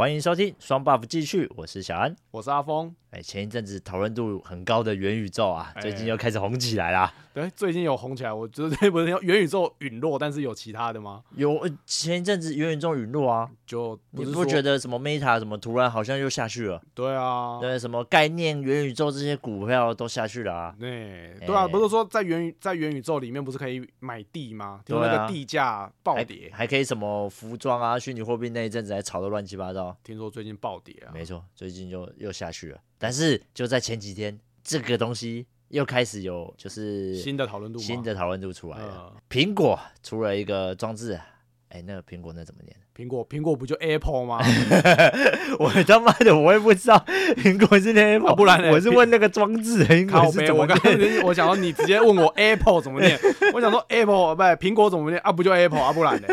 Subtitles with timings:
[0.00, 2.96] 欢迎收听双 buff 继续，我是小安，我是阿峰。
[3.10, 7.12] 哎，前一阵子讨论度很高的元宇宙啊，最近又开始红起来啦。
[7.34, 8.32] 对，最近有红起来。
[8.32, 11.22] 我觉得这不是元宇宙陨落，但是有其他的吗？
[11.34, 16.80] 有，前一阵子元宇宙陨落啊，就不你不觉得什么 Meta 什么突然好像又下去了？
[16.94, 20.74] 对啊，对，什么概念元宇宙这些股票都下去了啊？
[20.78, 24.80] 对，对啊，不是说在元宇在元宇宙里面不是可以买地吗？
[24.86, 29.89] 就那个地价暴跌还，还可以什么服装啊、虚拟货币那一阵子还炒得乱七八糟。
[30.02, 31.12] 听说最近暴跌啊？
[31.12, 32.80] 没错，最近就又下去了。
[32.98, 39.14] 但是就在前几天，这个东西又开始有就是新的讨论度，新的讨论度出来了。
[39.28, 41.18] 苹果出了一个装置，
[41.68, 42.76] 哎，那个苹果那怎么念？
[42.92, 44.40] 苹果苹果不就 Apple 吗？
[45.58, 47.02] 我他妈的，我也不知道
[47.36, 51.22] 苹果是念 Apple，不然我是问那个装置苹果是怎么念。
[51.24, 53.18] 我想说你直接问我 Apple 怎么念，
[53.54, 55.32] 我想说 Apple 不苹果怎么念啊？
[55.32, 55.92] 不就 Apple 啊？
[55.94, 56.28] 不然呢？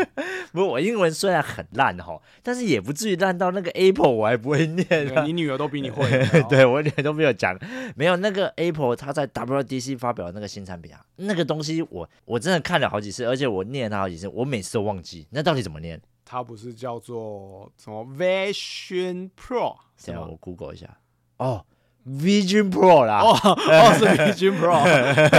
[0.52, 4.86] 不是我英文虽然很烂哈，但是也不至于烂到那个 Apple 我还不会念。
[5.26, 6.08] 你女儿都比你会，
[6.48, 7.58] 对我女儿都没有讲，
[7.96, 16.00] 没有那个 Apple 它在 WDC 发表的那个新产品啊，那个东西我我真的看了好几次，而且我念了它好几次，我每次都忘记那到底怎么念。
[16.24, 19.74] 它不是叫做什么 Vision Pro？
[20.04, 20.98] 等下我 Google 一下
[21.38, 21.64] 哦。
[22.08, 24.82] Vision Pro 啦，哦哦是 Vision Pro，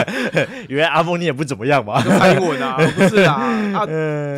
[0.69, 3.33] 原来阿峰你也不怎么样嘛，猜英文啊， 不是啊，
[3.73, 3.85] 啊，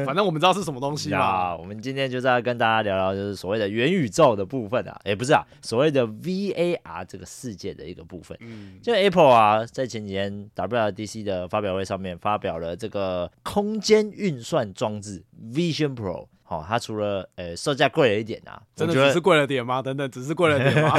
[0.06, 1.56] 反正我们知道是什么东西嘛。
[1.56, 8.38] 我们今天就是要跟大家聊聊，就是所谓的元宇宙的部分啊，也不是啊，所谓的 VAR 这个世界的一个部分。
[8.40, 16.28] 嗯，就 Apple 啊，在前几天 WWDC 的发表会上面发表了这个空间运算装置 Vision Pro。
[16.52, 19.82] 哦，它除了呃售价贵了一点啊，真的只是贵了点吗？
[19.82, 20.92] 等等，只是贵了点吗？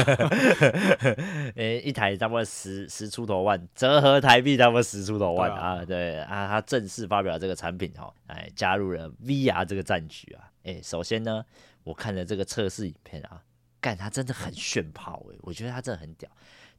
[1.54, 5.80] 呃，一台差不多十十出头万，折合台币差不多十出头万啊。
[5.80, 10.48] 啊对啊，它正式发表这个产品哈，哎，加入了 VR 这个战局啊。
[10.62, 11.44] 哎，首先呢，
[11.84, 13.42] 我看了这个测试影片啊，
[13.78, 16.30] 干它真的很炫炮哎，我觉得它真的很屌，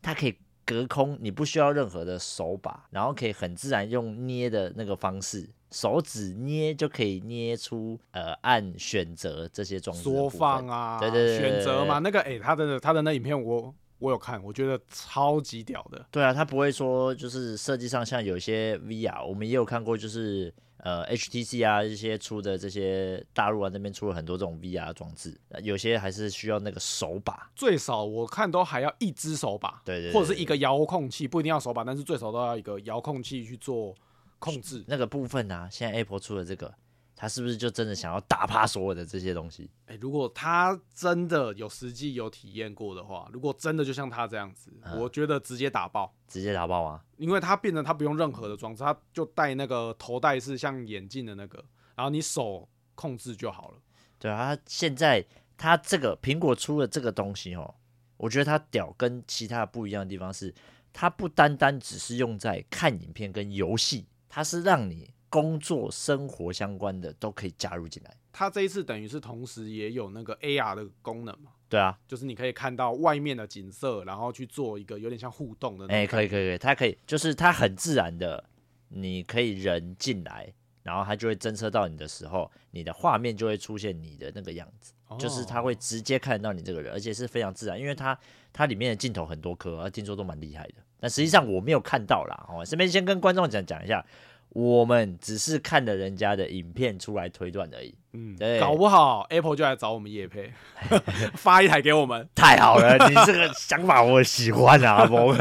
[0.02, 5.50] 它可以隔空，你不需要任何的手把，然后可以很自然用捏的那个方式。
[5.72, 16.06] 手指捏就可以捏出呃按选择这些装置缩放啊，对对对，选择嘛，那个哎、欸，他的他的那影片我我有看，我觉得超级屌的。
[16.12, 20.54] 对啊，他不会说就是设计上像有些 VR，我们也有看过，就是
[20.84, 33.96] 呃 HTC 啊一些出的这些大陆啊那边出了很多这种 VR 装置，有些还是需要那个手把，最少我看都还要一只手把，对对，对，或者是一个遥控器，不一定要手把，但是最少都要一个遥控器去做。
[34.40, 36.74] 控制那个部分啊，现在 Apple 出的这个，
[37.24, 39.72] 他是不是就真的想要打趴所有的这些东西？
[39.86, 47.02] 哎、欸，如果他真的有实际有体验过的话，如果真的就像他这样子，嗯、我觉得直接打爆，直接打爆啊！
[47.16, 51.64] 因为他变成他不用任何的装置，他就戴那个头戴式像眼镜的那个，
[51.96, 53.78] 然后你手控制就好了。
[54.20, 57.74] 对啊，他现在他这个苹果出了这个东西哦，
[58.18, 60.54] 我觉得它屌跟其他不一样的地方是，
[60.92, 64.08] 它不单单只是用在看影片跟游戏。
[64.28, 68.16] 它是让你工作生活相关的都可以加入进来。
[68.32, 71.50] 它这一次等于是同时也有那个 AR 的功能嘛？
[71.68, 75.88] 对啊，就是你可以看到外面的景色，然后去做一个有点像互动的。
[75.88, 78.44] 哎、欸，可以可以可以，它可以就是它很自然的，
[78.90, 88.16] 你可以人进来，然后它就会侦测到你的时候，你的画面就会出现你的那个样子，哦、就是它会直接看到你这个人，而且是非常自然，因为它
[88.52, 90.76] 它里面的镜头很多颗，听说都蛮厉害的。
[91.00, 94.06] 但实际上我没有看到啦，哦，这边先跟观众讲讲一下，
[94.54, 97.96] 我们只是看了人家的影片出来推断而已。
[98.16, 100.52] 嗯，对，搞不好 Apple 就来找我们叶配，
[101.34, 102.96] 发一台给我们，太好了！
[103.10, 105.36] 你这个想法我喜欢啊，阿峰。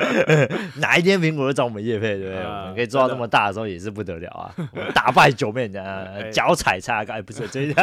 [0.80, 2.42] 哪一天苹果就找我们叶配，对不对？
[2.42, 4.54] 我们可以做到这么大的时候也是不得了啊！
[4.94, 7.76] 打败九妹的 脚踩叉嘎，不是最近，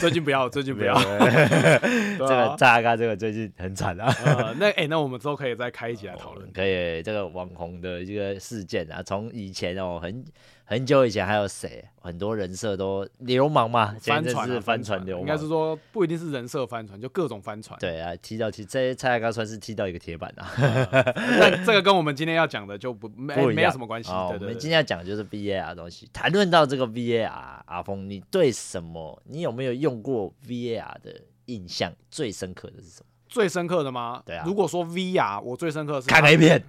[0.00, 0.98] 最近不要，最近不要。
[0.98, 4.10] 这个叉叉这个最近很惨啊。
[4.58, 6.50] 那哎，那我们之后可以再开一集来讨论。
[6.54, 10.24] 可以，这个网红的一个事件啊，从以前哦很。
[10.70, 11.84] 很久以前还有谁？
[12.00, 17.76] 很多人设都流氓嘛，翻船是翻船流氓，应该是说不一定是人设翻船，就各种翻船。
[17.80, 20.46] 对啊，踢到踢，这些蔡阿嘎算是踢到一个铁板啊。
[21.40, 24.12] 那这个跟我们今天要讲的就不 没没有什么关系。
[24.12, 26.08] 我们今天要讲的就是 VAR 的东西。
[26.12, 27.28] 谈论到这个 VAR，
[27.66, 29.20] 阿峰，你对什么？
[29.24, 33.06] 你有没有用过 VAR 的印象最深刻的是什么？
[33.28, 34.22] 最深刻的吗？
[34.24, 34.44] 对啊。
[34.46, 36.62] 如果说 VR，我最深刻的是看 A 片。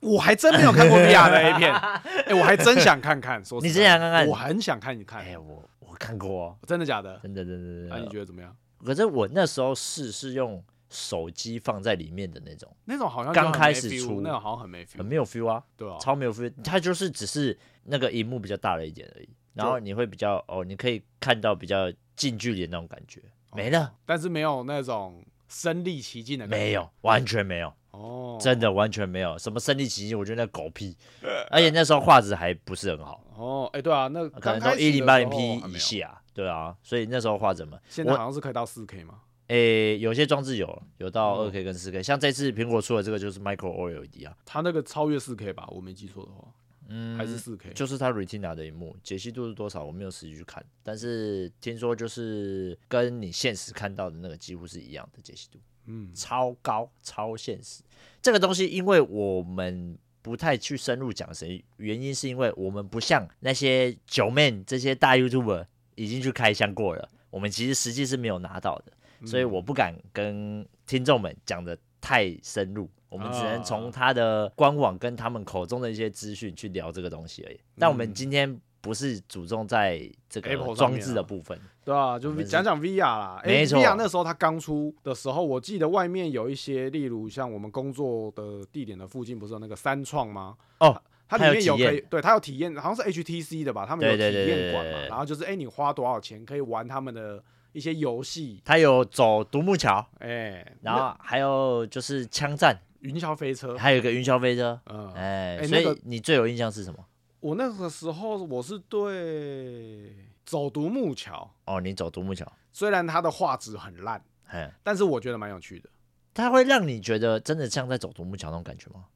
[0.00, 3.44] 我还真没有看过 VR 的 A 片， 哎、欸，我还真想看看。
[3.44, 4.26] 说你真想看看？
[4.28, 5.20] 我很想看一看。
[5.22, 7.18] 哎、欸，我我看过，真的假的？
[7.22, 8.00] 真的真的真的。
[8.00, 8.56] 你觉得怎么样？
[8.84, 16.52] 可是我那时候试是用手机放在里面的那种，那种好像刚开始出，那种好像很没 feel，很没有 feel 啊，对啊，超没有 feel。
[16.64, 21.90] 它就是只是那个荧幕比较大了一点而已，然后你会比较哦，你可以看到比较。
[22.16, 23.18] 近距离的那种感觉
[23.54, 27.72] 没了，但是没有那种身临其境的没有，完全没有。
[28.00, 30.96] 哦，真的完全没有什么身临其境，我觉得那狗屁，
[31.50, 33.22] 而且那时候画质还不是很好。
[33.36, 39.20] 哦，哎，对啊，那可能都一零八零 P 以下，对啊，所以那时候画质嘛，现在好像是可以到四 K 吗？
[39.48, 46.46] 诶，有些装置有有到二 K 跟四 K，像这次苹果出的这个就是 Micro OLED 啊，它那个超越四 K 吧，我没记错的话，
[46.88, 49.82] 嗯，还是四 K，就是它 Retina 的萤幕，解析度是多少？
[49.82, 55.58] 我没有实际去看，但是听说就是跟你现实看到的那个几乎是一样的解析度。
[55.86, 57.82] 嗯，超高超现实，
[58.22, 77.60] 这个东西，因为我们不太去深入讲谁，原因是因为我们不像那些九 man 这些大 YouTuber 已经去开箱过了，我们其实实际是没有拿到的，所以我不敢跟听众们讲的太深入，我们只能从他的官网跟他们口中的一些资讯去聊这个东西而已。
[77.78, 78.60] 但我们今天。
[78.80, 83.42] 不是注重在这个装置的部分，对啊，就讲讲 VR 啦。
[83.44, 90.56] 没错，VR 那时候它刚出的时候，我记得外面有一些，例如像我们工作的地点的附近，不是有那个三创吗？
[90.78, 93.84] 哦，它里面有可以，对，它有体验，好像是 HTC 的吧？
[93.86, 94.98] 他们有体验馆嘛？
[95.08, 97.42] 然后就是，哎，你花多少钱可以玩他们的
[97.72, 98.62] 一些游戏？
[98.64, 106.98] 它有走独木桥，哎，然后还有就是枪战、云霄飞车，还有一个云霄飞车，嗯，哎，所以你最有印象是什么？
[107.40, 110.14] 我那个时候我是对
[110.44, 115.88] 走独木桥哦，你走独木桥，虽然它的画质很烂，嘿但是我觉得蛮有趣的。
[116.34, 119.06] 它会让你觉得真的像在走独木桥那种感觉吗？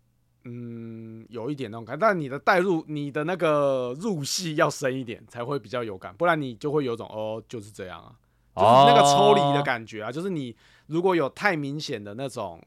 [0.44, 8.16] 嗯，有一点那种感觉，但你的代入，你的那个入戏要深一点才会比较有感，不然你就会有种哦，就是这样啊，
[8.54, 10.54] 就是那个抽离的感觉啊，哦、就是你
[10.86, 12.62] 如果有太明显的那种，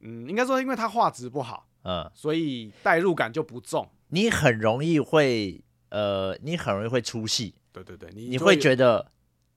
[0.00, 3.88] 嗯，应该说因为它画质不好，嗯，所以代入感就不重。
[4.10, 7.54] 你很容易会，呃，你很容易会出戏。
[7.72, 9.06] 对对对，你你会觉得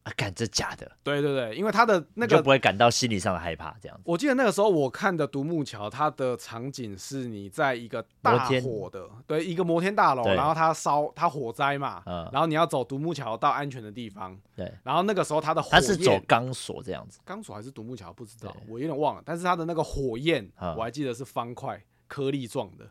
[0.03, 0.91] 啊，干这假的。
[1.01, 4.03] 对对对，因为他的那个就不会感到心理上的害怕，这样子。
[4.05, 14.39] 我记得那个时候我看的独木桥，它的场景是你在一个大火的，对，一个摩天大楼，然后它烧，它火灾嘛，然后你要走独木桥到安全的地方。
[14.55, 19.23] 对，然后那个时候它的火焰，它是走钢索这样子，钢索还是独木桥不知道，我有点忘了。
[19.25, 20.47] 但是它的那个火焰，
[20.77, 22.87] 我还记得是方块颗粒状的，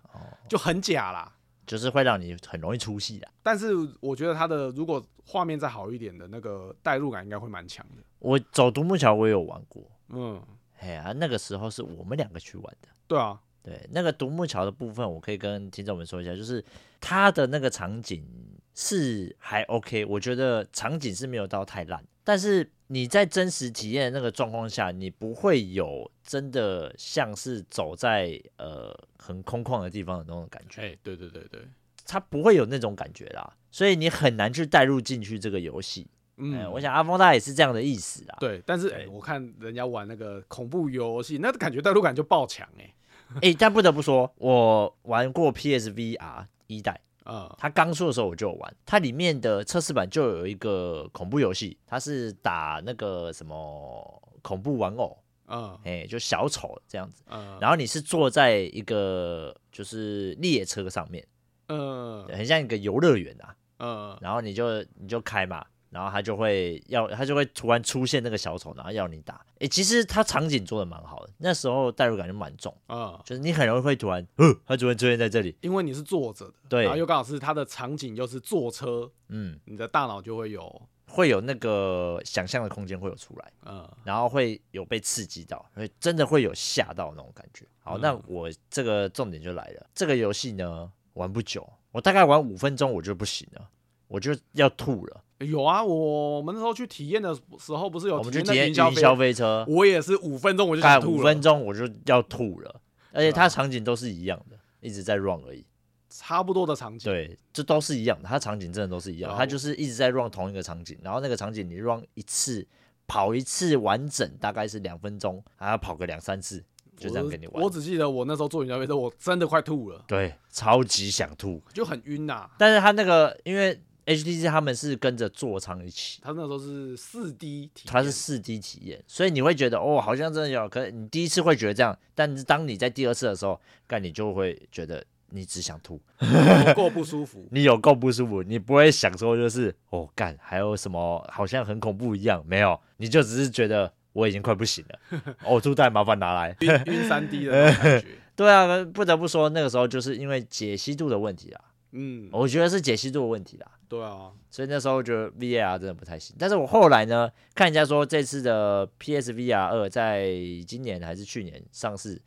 [0.48, 1.32] 就很假啦。
[1.66, 8.02] 就是会让你很容易出戏的，但是我觉得它的如果画面再好一点的那个代入感应该会蛮强的。
[8.18, 10.42] 我走独木桥我也有玩过，嗯，
[10.78, 12.88] 哎呀，那个时候是我们两个去玩的。
[13.06, 16.64] 对啊，对，那个独木桥的部分，我可以跟听众们说一下，就是
[17.00, 18.26] 它的那个场景
[18.74, 22.70] 是还 OK，我觉得场景是没有到太烂，但是。
[22.92, 30.82] 你在真实体验那个状况下，你不会有真的像是走在呃很空旷的地方的那种感觉。
[30.82, 31.62] 哎，对对对对，
[32.04, 36.06] 它不会有那种感觉啦，所以你很难去带入进去这个游戏。
[36.36, 38.36] 嗯，我想阿峰他也是这样的意思啦。
[38.38, 42.94] 对，但是哎，我看人家玩那个恐怖游戏，那感觉代入感就爆强哎。
[43.40, 47.00] 哎，但不得不说，我玩过 PSVR 一代。
[47.24, 61.26] 嗯，它刚出的时候我就有玩，它里面的测试版就有一个恐怖游戏，它是打那个什么恐怖玩偶，嗯，哎，就小丑这样子，嗯，然后你是坐在一个就是列车上面，
[61.68, 65.64] 嗯，很像一个游乐园啊，嗯，然后你就你就开嘛。
[65.92, 69.44] 然后他就会要，他就会突然出现那个小丑，然后要你打。
[69.58, 87.66] 诶，其实他场景做的蛮好的，那时候代入感就蛮重啊，嗯、就是你很容易会突然，呃，他突然出现在这里，因为你是坐着的，对，然后又刚好是他的场景又是坐车，嗯，你的大脑就会有会有那个想象的空间会有出来，嗯，然后会有被刺激到，会真的会有吓到那种感觉。
[87.80, 93.68] 好，嗯、那我这个重点就来了，这个游戏呢玩不久，我大概玩五分钟我就不行了，
[94.08, 95.22] 我就要吐了。
[95.44, 102.80] 有啊，我们那时候去体验的时候，不是有我们去体验云消费车，我也是五分钟我就想吐了，五分钟我就要吐了，
[103.12, 105.64] 而且它场景都是一样的，一直在 run 而已，
[106.08, 112.66] 差不多的场景，对，这都是一样的，它场景真的都是一样，它就是一直在 run 同一个场景，然后那个场景你 run 一次，
[113.06, 116.64] 跑一次完整大概是两分钟，还要跑个两三次，
[116.96, 117.62] 就这样跟你玩。
[117.62, 122.50] 我只记得我那时候坐云霄飞车，我真的快吐了，对，超级想吐，就很晕呐。
[122.58, 123.80] 但是他那个因为。
[124.06, 130.68] HTC 他们是跟着座舱一起，他那时候是四 D 体验，他是四 D 体验，所以你会觉得哦，好像真的有。
[130.68, 136.00] 可是你第一次会觉得这样，但是当你在第二次的时候，干你就会觉得你只想吐，
[136.66, 137.46] 有够不舒服。
[137.52, 148.06] 你有够不舒服，你不会想说就是哦干，还有什么好像很恐怖一样，没有，你就只是觉得我已经快不行了，呕吐袋麻烦拿来，晕三 D 的感觉。
[148.34, 151.64] 对啊，不得不说那个时候就是因为解析度的问题啊。
[151.92, 153.66] 嗯，我觉得是解析度的问题啦。
[153.88, 156.34] 对啊，所以那时候觉得 VAR 真的不太行。
[156.38, 160.30] 但是我后来呢，看人家说这次的 PSVR 二在
[160.66, 162.18] 今年还是去年上市，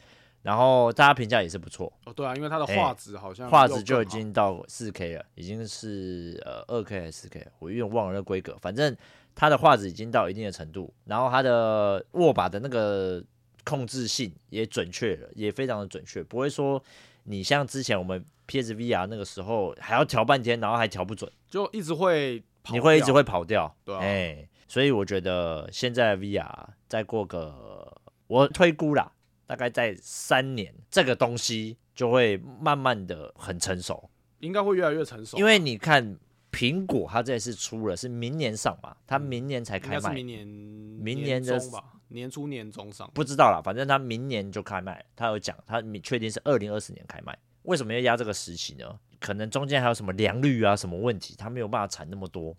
[0.43, 1.91] 然后大家评价也是不错。
[2.05, 8.55] 哦，对啊，因为它的画质好像画质就已经到四 K 了，已经是呃二 K 还是四 K，我有点忘了那规格。
[8.62, 8.95] 反正
[9.34, 13.24] 它的画质已经到一定的程度，然后它的握把的那个
[13.63, 16.79] 控制性也准确了，也非常的准确，不会说
[17.25, 18.25] 你像之前我们。
[18.48, 27.91] PSVR 那个时候还要调半天，然后还调不准，就一直会，你会一直会跑掉，对啊，欸，所以我觉得现在 VR 再过个，
[28.27, 29.12] 我推估啦，
[29.48, 36.15] 大概在三年，这个东西就会慢慢的很成熟，应该会越来越成熟，因为你看
[36.51, 47.38] 苹果它这次出了是明年上嘛，它明年才开卖，明年明年的吧，年初年中上，不知道啦，反正他明年就开卖，他有讲，他确定是二零二四年开卖。
[47.63, 49.00] 为什么要压这个时期呢？
[49.19, 52.55] 可能中间还有什么良率啊，什么问题，他没有办法产那么多。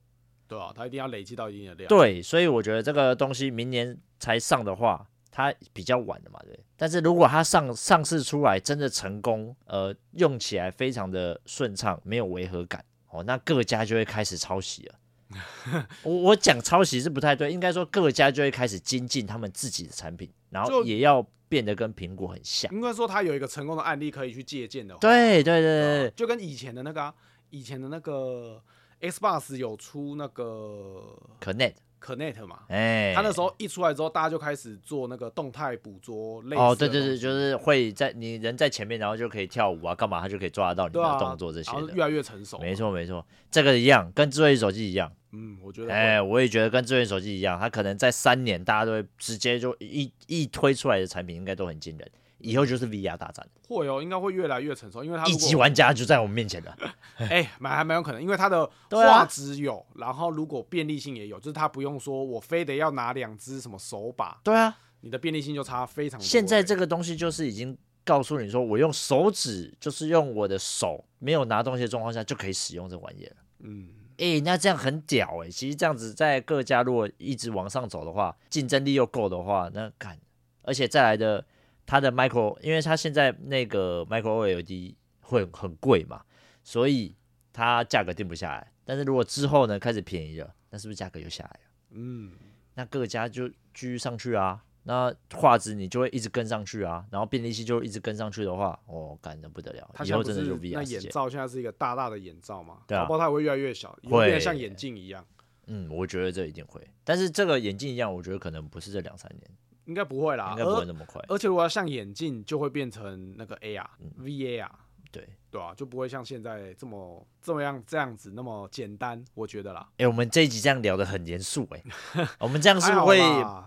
[0.49, 1.89] 对啊，他一定要累积到一定的量。
[1.89, 6.59] 对，所以我觉得这个东西明年才上的话，它比较晚的嘛，对。
[6.77, 14.95] 但是如果它上上市出来真的成功，呃，用起来非常的顺畅，没有违和感，哦，那各家就会开始抄袭了。
[16.03, 21.27] 我我讲抄袭是不太对，应该说各家就会开始精进他们自己的产品，然后也要。
[21.49, 24.99] 变得跟苹果很像，应该说它有一个成功的案例可以去借鉴的话。
[24.99, 27.15] 对对对对，就跟以前的那个、啊，
[27.51, 28.61] 以前的那个
[29.01, 31.75] Xbox 有出那个 Connect。
[32.07, 36.63] Connect 嘛，哎、欸，他那时候一出来之后，大家就开始做那个动态捕捉类似。
[36.63, 41.79] 哦，对对对，就是会在你人在前面，然后就可以跳舞啊，干嘛，他就可以抓得到你的动作这些的。
[41.79, 42.59] 啊、越来越成熟。
[42.59, 45.11] 没错没错，这个一样，跟智慧手机一样。
[45.33, 45.93] 嗯，我觉得。
[45.93, 52.09] 哎、欸，我也觉得跟智慧手机一样，它可能在三年，大家都会直接就一一推出来的产品，应该都很惊人。
[52.39, 56.77] 以后就是 VR 大战，会哦，应该会越来越成熟，因为它一级玩家就在我们面前了。
[57.17, 64.39] 哎、欸，买还蛮有可能，因为它的 画质有、啊，然后如果便利性也有，就是它不用说我非得要拿两只什么手把。
[64.45, 66.25] 对啊，你的便利性就差非常多。
[66.25, 73.37] 现在这个东西就是已经告诉你说，我用手指，就是用我的手没有拿东西的状况下就可以使用这玩意儿。
[73.61, 73.89] 嗯，
[74.19, 75.51] 哎、欸，那这样很屌哎、欸。
[75.51, 80.19] 其实这样子在各家如果一直往上走的话，竞争力又够的话，那干，
[80.61, 81.43] 而且再来的。
[81.87, 86.23] 它的 micro，因为它现在那个 micro LED 会很贵嘛，
[86.63, 87.15] 所以
[87.53, 88.73] 它价格定不下来。
[88.85, 91.61] 但是如果之后呢开始便宜了，那是不是价格又下来了？
[91.91, 92.33] 嗯，
[92.75, 99.91] 那各家就继续上去啊，那画质你就会一直跟上去啊，然后便利器就一直跟上去的话，哦，干得不得了。
[100.05, 105.25] 以后真的就 VR 那眼罩现在是一个大大的眼罩嘛，对啊，包括它会越来越小，会变得像眼镜一样。
[105.69, 109.51] 嗯，我觉得这一定会，但是这个眼镜一样，我觉得可能不是这两三年。
[109.87, 111.21] 应该不会啦，应该不会那么快。
[111.29, 114.69] 而且如果要像眼镜，就会变成那个 AR、嗯、VAR，
[115.11, 119.87] 对对啊，就不会像现在这么这么样这样子那么简单，我觉得啦。
[119.93, 121.83] 哎、欸，我们这一集这样聊得很严肃哎，
[122.39, 123.21] 我们这样是不是会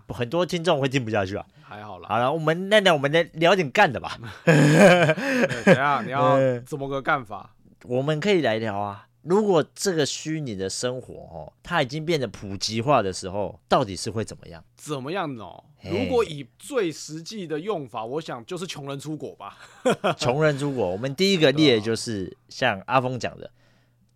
[0.10, 1.46] 很多听众会听不下去啊？
[1.64, 2.10] 还好啦。
[2.10, 4.18] 好了，我们那那我们来聊点干的吧。
[4.46, 7.56] 等下你要 怎么个干法？
[7.86, 9.08] 我们可以来聊啊。
[9.22, 14.64] 如果这个虚拟的生活哦，它已经变得普及化的时候，到底是会怎么样？
[14.78, 15.46] 怎么样呢？
[15.84, 19.58] 如果以最实际的用法，我想就是穷人出国吧。
[20.18, 23.52] 穷人出国，我们第一个列就是像阿峰讲的，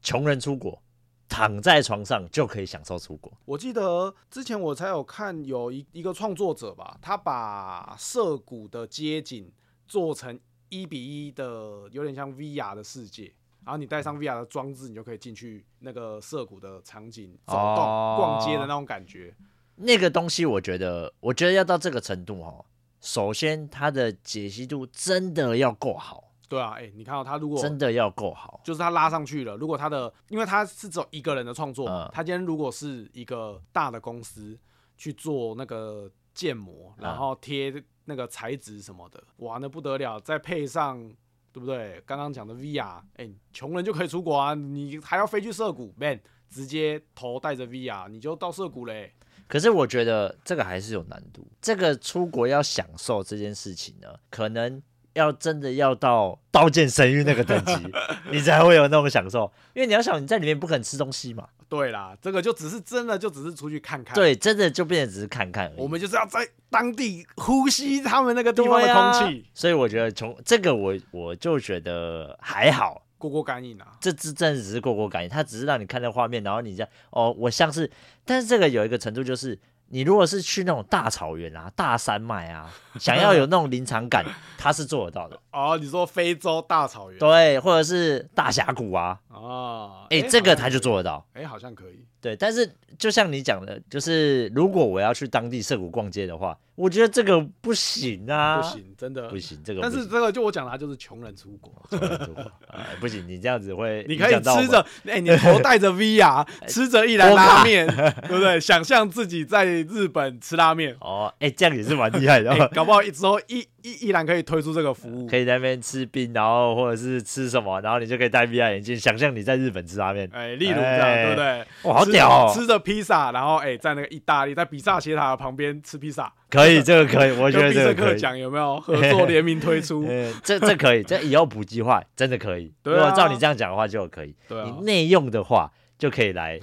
[0.02, 0.82] 穷人出国，
[1.28, 3.32] 躺在床上就可以享受出国。
[3.46, 9.52] 我记得之前我才有看有一一个创作者吧，他把涩谷的街景
[9.86, 13.34] 做成一比一的，有点像 VR 的世界。
[13.66, 19.34] 然后你带上 VR 的装置，你就可以进去那个涩谷的场景走动、哦、逛街的那种感觉。
[19.76, 22.66] 那个东西，我觉得，我觉得要到这个程度哦，
[23.00, 26.32] 首先它的解析度真的要够好。
[26.48, 29.56] 对啊，哎，你看到它如果真的要够好，就是它拉上去了。
[29.58, 34.60] 如果它的，因为它是只有一个人的创作，他、嗯、今天如果是一个大的公司
[34.96, 37.74] 去做那个建模，然后贴
[38.06, 41.12] 那个材质什么的，哇，那不得了，再配上。
[41.54, 42.02] 对不对？
[42.06, 46.20] 刚刚讲的 VR，哎，穷人就可以出国啊，你还要飞去涩谷，man，
[46.50, 49.14] 直接头戴着 VR，你就到涩谷嘞。
[49.48, 51.46] 可是我觉得这个还是有难度。
[51.62, 54.82] 这个出国要享受这件事情呢，可能
[55.14, 57.74] 要真的要到《刀剑神域》那个等级，
[58.32, 59.52] 你才会有那种享受。
[59.76, 61.48] 因为你要想你在里面不可能吃东西嘛。
[61.76, 64.14] 对啦，这个就只是真的，就只是出去看看。
[64.14, 65.80] 对，真的就变成只是看看而已。
[65.80, 69.42] 我们就是要在当地呼吸他们那个地方的空气。
[69.42, 73.88] 啊、所以我觉得从这个我我就觉得还好，过过干瘾啊。
[74.00, 77.90] 这这真的只是过过干瘾，它只是让你看那画面，然后你这样哦，我像是，
[78.24, 79.58] 但是这个有一个程度就是，
[79.94, 82.68] 你如果是去那种大草原啊、大山脉啊，
[83.00, 84.26] 想要有那种临场感，
[84.58, 85.40] 它是做得到的。
[85.52, 87.20] 哦，你说非洲大草原？
[87.20, 89.20] 对，或者是大峡谷啊。
[89.30, 91.24] 哦，哎、欸，这个他就做得到。
[91.34, 92.08] 哎、欸，好像可以。
[92.24, 99.62] 对，但是就像你讲的，就是如果我要去当地涩谷逛街的话，我觉得这个不行啊，不行，真的不行。
[99.62, 108.58] 这个，但是这个就我讲的，就是穷人出国，穷人出国、呃，不行，你这样子会， 你可以吃着，哎、欸，你头戴着 VR， 吃着一兰拉面，对不对？
[108.58, 121.92] 想象自己在日本吃拉面，哦，哎、欸，这样也是蛮厉害的、欸，搞不好之后一一依然可以推出这个服务，可以在那边吃冰，然后或者是吃什么，然后你就可以戴 VR 眼镜，想象你在日本吃拉面，哎、欸，例如这样，欸、对不对？
[121.92, 128.20] 哇，好屌、哦，吃着披萨，然后哎、欸，在那个意大利，在比萨斜塔旁边吃披萨，可以，这个可以，我觉得这个可以。
[128.20, 130.06] 讲有没有合作联名推出？
[130.08, 132.72] 欸、这这可以，这以后普及化真的可以。
[132.82, 134.34] 对、啊，如果照你这样讲的话就可以。
[134.48, 135.72] 对、啊，你内用的话。
[136.04, 136.60] 就可以来，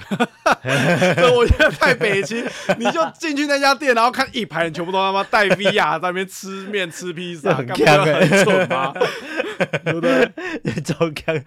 [1.34, 2.44] 我觉得太北京，
[2.76, 8.92] 你就进去那家店，然后看一排人全部都他妈戴 VR 在那边吃面吃披萨， 很强很蠢吗？
[9.84, 10.28] 对不对？
[10.62, 11.44] 你超强，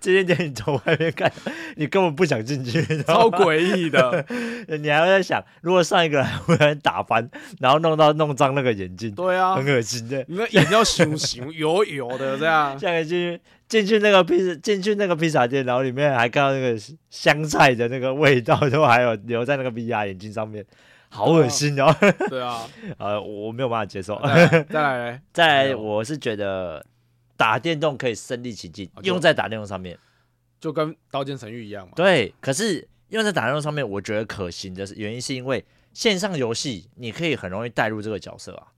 [0.00, 1.30] 这些店你从外面看，
[1.76, 4.24] 你根本不想进去， 超诡异的。
[4.78, 7.28] 你还会在想，如果上一个人忽然打翻，
[7.60, 16.78] 然后弄到弄脏那个眼镜，对啊，很恶心的，你那眼要熊熊油油的这样，下个进进去那个披萨，进去那个披萨店，然后里面还看到那个
[17.10, 20.64] 香菜的那个味道，都还有留在那个 VR 眼镜上面，
[21.08, 21.94] 好恶心哦。
[22.28, 22.62] 对啊，
[22.98, 24.20] 呃，我没有办法接受。
[24.68, 26.84] 再来，再来，我是觉得
[27.36, 29.98] 打电动可以身临其境，用在打电动上面，
[30.60, 31.92] 就跟《刀剑神域》一样嘛。
[31.96, 38.68] 对，可是用在打电动上面，我觉得可行的原因是因为线上游戏你可以很容易带入这个角色啊。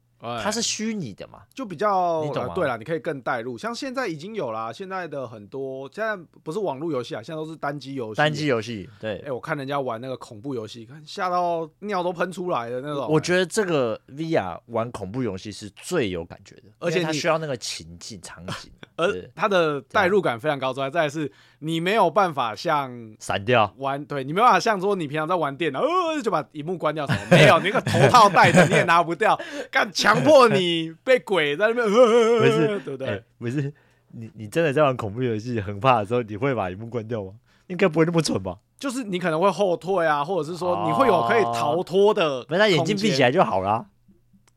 [0.42, 2.52] 它是虚拟的嘛，就比较你懂吗？
[2.54, 3.56] 对了，你可以更带入。
[3.58, 8.18] 像现在已经有啦，现在的很多现在不是网络游戏啊，现在都是单机游戏。
[8.18, 9.16] 单机游戏，对。
[9.18, 13.06] 哎、欸，我看人家玩那个恐怖游戏，看吓到尿都喷出来的那种。
[13.10, 20.72] 我觉得这个 VR 玩恐怖游戏是最有感觉的，而且它需要那个情境场景， 而它的代入感非常高。
[20.72, 27.20] 之外，再来是你没有办法像闪掉玩，对你没办法像说你平常在玩电脑，呃，就把荧幕关掉什么？
[27.30, 29.38] 没有，你那个头套戴着你也拿不掉，
[29.70, 33.08] 干强迫你被鬼在那边， 不是 对不对？
[33.08, 33.72] 欸、不是
[34.12, 37.32] 你，你真的在玩恐怖游戏很怕的时候，你会把荧幕关掉吗？
[37.66, 38.56] 应该不会那么蠢吧？
[38.78, 43.86] 就是你可能会后退啊，或者是说你会有可以逃脱的，把、哦、他眼睛闭起来就好了。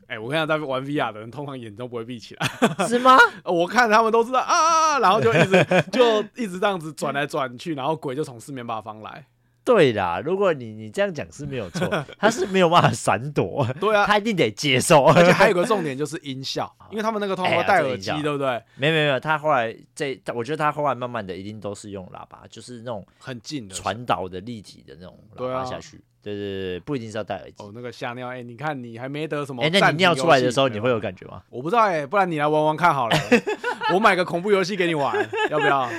[0.08, 2.48] 哎、欸，我看到在玩 VR 的人，通常眼都不会闭起来，
[2.88, 3.18] 是吗？
[3.44, 9.26] 我看他们都知道啊，然后就一直就一直这样子转来转去，然后鬼就从四面八方来。
[9.70, 15.04] 对啦，如果你你这样讲是没有错， 他是没有办法闪躲， 对啊，他一定得接受。
[15.06, 18.60] 而且还有个 重点就是音效，因为他们那个通常会戴耳机、欸，对不对？
[18.78, 26.02] 没有没有，他后来这，我觉得他后来慢慢的一定都是用喇叭，就是那种很近的传导的立体的那种喇叭下去。
[26.22, 27.64] 对对对，不一定是要戴耳机。
[27.64, 29.64] 哦，那个吓尿，哎、欸，你看你还没得什么？
[29.64, 31.42] 哎、欸，那你尿出来的时候，你会有感觉吗？
[31.50, 33.16] 我不知道哎、欸，不然你来玩玩看好了。
[33.94, 35.16] 我买个恐怖游戏给你玩，
[35.50, 35.90] 要不要？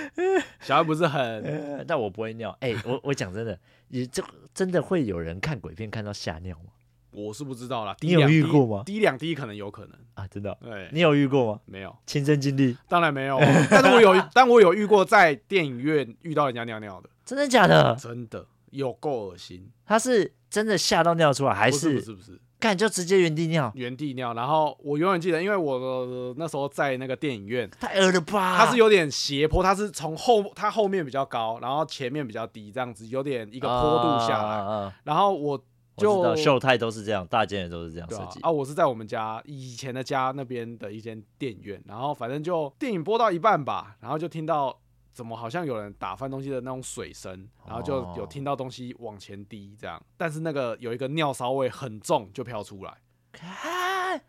[0.61, 1.85] 小孩不是很、 呃……
[1.87, 2.51] 但我不会尿。
[2.61, 4.23] 哎、欸，我我讲真的，你这
[4.55, 6.71] 真的会有人看鬼片看到吓尿吗？
[7.13, 7.97] 我是不知道啦。
[8.01, 8.83] 你有遇过吗？
[8.87, 10.57] 滴两滴可能有可能啊，真的。
[10.63, 11.61] 对，你有遇过吗？
[11.65, 12.77] 没有，亲身经历？
[12.89, 13.37] 当然没有。
[13.69, 17.11] 但是我有，但我有遇过在电影院遇到人家尿尿的。
[17.25, 17.97] 真的假的？
[18.01, 18.47] 真的。
[18.71, 22.41] 有够恶心，他是真的吓到尿出来，还是不是不是？
[22.59, 24.35] 干就直接原地尿，原地尿。
[24.35, 28.59] 然后我永远记得，因为我那时候在那个电影院，太恶了吧？
[28.59, 34.57] 它是有点斜坡，它是从后，它后面比较高，然后前面比较低，这样子有点一个坡度下来。
[34.57, 35.59] 啊、然后我
[35.97, 38.51] 就我秀泰都是这样，大间也都是这样设计啊，啊。
[38.51, 44.79] 我是在我们家以前的家那边的一间电影院，然后反正就电影播到一半吧，然后就听到。
[45.21, 52.97] 怎么好像有人打翻东西的那种水声，然后就有听到东西往前滴这样，但是那个有一个尿骚味很重就飘出来，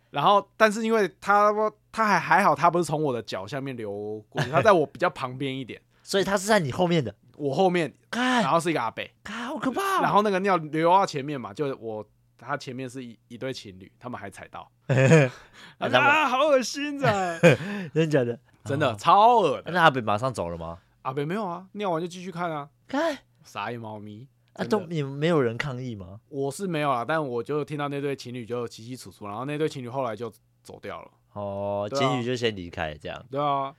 [0.09, 1.49] 然后但是因为他
[1.93, 12.05] 他还还好，他不是从我的脚下面流过去，他在我比较旁边一点， 所以他是在你后面的，我后面，然后是一个阿伯，好可怕，然后那个尿流到前面嘛，就我
[12.37, 14.69] 他前面是一一对情侣，他们还踩到，
[15.79, 17.39] 啊，好恶心啊，
[17.93, 18.37] 真的假的？
[18.63, 19.71] 真的、哦、超恶的。
[19.71, 20.79] 那阿北马上走了吗？
[21.03, 22.69] 阿北没有啊，尿完就继续看啊。
[22.87, 26.19] 看傻眼猫咪啊，都你们没有人抗议吗？
[26.29, 31.11] 我是没有啊，但我就听到那对情侣就起起楚楚，然后那对情侣后来就走掉了。
[31.33, 33.25] 哦，情侣就先离开这样。
[33.31, 33.73] 对啊，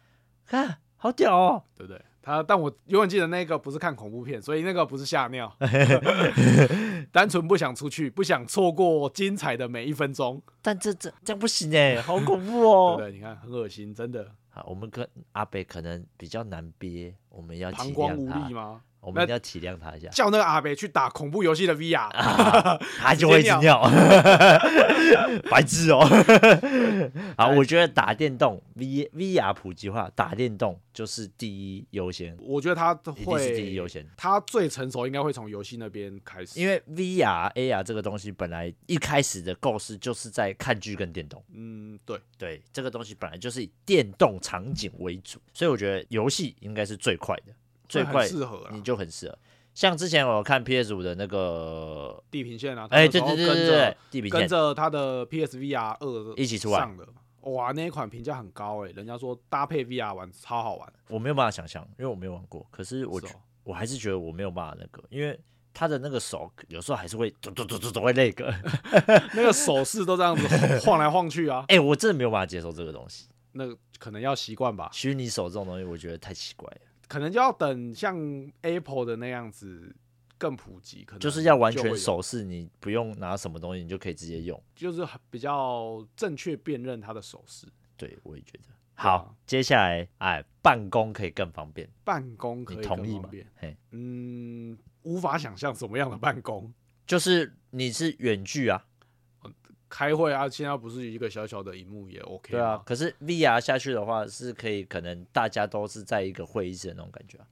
[0.47, 2.03] 看好屌哦，对不对？
[2.25, 5.53] 他但我永远记得那个不是看恐怖片，所以那个不是吓尿，
[7.11, 10.41] 单纯不想出去，不想错过精彩的每一分钟。
[10.63, 12.95] 但这这这样不行哎，好恐怖哦。
[12.97, 14.33] 对，对对，你看很恶心，真的。
[14.53, 18.83] 啊，我们跟阿北可能比较难憋，我们要体谅他？
[19.03, 20.09] 我们一定要体谅他一下。
[20.11, 23.83] 叫那个阿北去打恐怖游戏的 VR，、啊、他就会一直尿，
[25.51, 26.07] 白痴哦。
[27.37, 32.37] 好，我觉得打电动 V VR 普及化，打电动就是第一优先。
[32.41, 41.43] 我觉得他会是第一优先，他最成熟应该会从游戏那边开始，因为 VR AR 这个东西本来一开始的构思就是在看剧跟电动。
[41.53, 47.53] 嗯，对对，这个东西本来就是以电动场景为主，所以我觉得游戏应该是最快的。
[47.93, 49.39] 最快适合，你就很适合。
[49.75, 57.07] 像之前我看 PS 五的那个地平线啊，哎，对对对对对，地平线跟着它的 PSVR 二一起出来上的，
[57.51, 60.93] 哇，那一款评价很高哎，人家说搭配 VR 玩超好玩。
[61.09, 62.67] 我没有办法想象，因为我没有玩过。
[62.71, 63.21] 可是我
[63.65, 65.39] 我还是觉得我没有办法那个，因为
[65.73, 68.55] 他的那个手有时候还是会走走走走走会那个，
[69.33, 70.47] 那个手势都这样子
[70.81, 71.65] 晃来晃去啊。
[71.69, 73.29] 哎，我真的没有办法接受这个东西。
[73.53, 73.65] 那
[73.99, 74.91] 可能要习惯吧。
[74.93, 76.81] 虚拟手这种东西，我觉得太奇怪了。
[77.13, 78.17] 可能就要等像
[78.63, 79.95] Apple 的那样子
[80.39, 87.67] 更普及，可能就就是要完全手势，你不用拿什么东西，你就可以直接用，就是比较正确辨认它的手势。
[87.99, 88.73] 对，我也觉得。
[88.95, 93.51] 好，啊、接下来哎，办公可以更方便，办公可以更方便，你同意吗？
[93.57, 96.73] 嘿，嗯，无法想象什么样的办公，
[97.07, 98.83] 就是你是远距啊。
[99.93, 102.53] 开会啊，现在不是一个小小的荧幕也 OK。
[102.53, 107.47] 对啊，可是 VR 下去的话，是可以可能大家都是在一个会议室的那种感觉啊。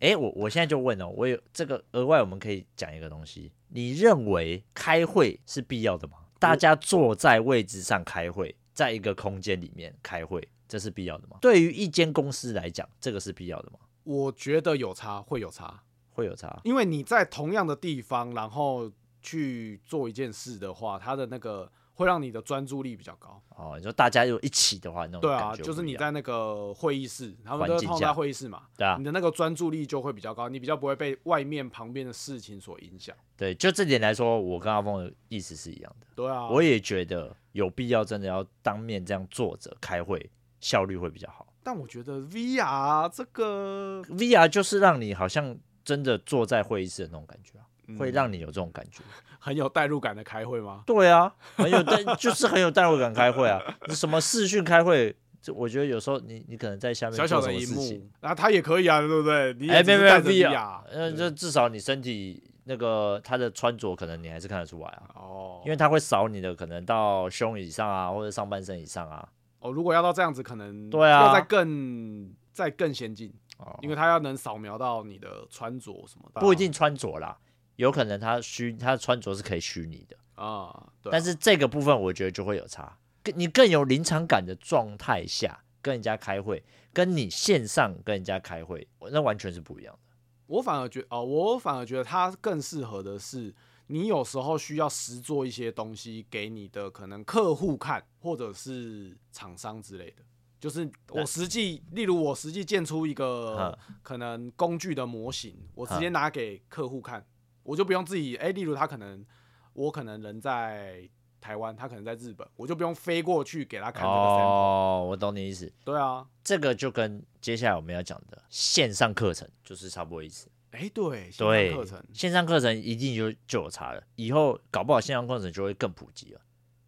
[0.00, 3.52] 哎、欸，我我现在就问哦，我有这个额外，我们可以讲一个东西。
[3.68, 6.14] 你认为开会是必要的吗？
[6.40, 11.36] 大家坐在位置上开会，在一个空间里面开会，这是必要的吗？
[11.40, 13.78] 对于一间公司来讲，这个是必要的吗？
[14.02, 18.90] 我觉得有差，会有差，会有差，因为你在同样的地方，然后。
[19.20, 23.40] 去做一件事的话，它的那个会让你的专注力比较高。
[23.56, 33.14] 哦，你说大家又一起的话，那种对啊，就是你在那个会议室，他们都是在会议室嘛，对啊，你的那个专注力就会比较高，你比较不会被外面旁边的事情所影响。
[33.36, 36.06] 对，就这点来说，我跟阿峰的意思是一样的。
[36.14, 40.30] 对啊，我也觉得有必要真的要当面这样坐着开会，
[40.60, 41.46] 效率会比较好。
[41.62, 45.54] 但我觉得 VR 这个 VR 就是让你好像
[45.84, 47.66] 真的坐在会议室的那种感觉啊。
[47.98, 49.02] 会让你有这种感觉，
[49.38, 50.82] 很有代入感的开会吗？
[50.86, 53.60] 对啊，很有代， 就是很有代入感开会啊。
[53.88, 59.50] 什么视讯开会，就我觉得有时候你你可能在下面小小的一幕，然后他也可以啊，对不对？
[59.68, 65.02] 哎，没有没有必要，嗯，就至少你身体那个他的穿着，可能你还是看得出来啊。
[65.14, 69.26] 哦，因为他会扫你的，可能到胸以上啊，或者上半身以上啊。
[69.60, 77.36] 哦，如果要到这样子，可能对啊，要再更再更先进哦，因为他要能扫描到你的穿着什么的，不一定穿着啦。
[77.80, 86.62] 有可能他虚，他穿着是可以虚拟的啊，对啊，但是这个部分我觉得就会有差，更你更有临场感的状态下跟人家开会，
[86.92, 90.16] 跟你线上跟人家开会，那完全是不一样的。
[90.46, 93.54] 我反而觉得哦，我反而觉得它更适合的是，
[93.86, 100.22] 你有时候需要实做一些东西给你的可能客户看，或者是厂商之类的，
[100.60, 107.24] 就是我实际，例如我实际建出一个可能工具的模型，我直接拿给客户看。
[107.62, 109.24] 我就不用自己哎、欸，例如他可能，
[109.72, 111.08] 我可能人在
[111.40, 114.44] 台湾，他可能在日本，我就不用飞过去给他看这个 sample。
[114.44, 115.72] 哦，我懂你意思。
[115.84, 120.50] 对啊，这个就跟接下来我们要讲的线上课程就是差不多意思。
[120.72, 126.40] 哎、欸，对，对，线上课程，线上课程一定就就有差了，以后搞不好线上课程就会更普及了，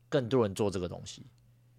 [0.08, 1.26] 更多人做这个东西。